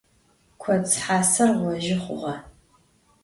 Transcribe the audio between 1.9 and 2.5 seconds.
xhuğe.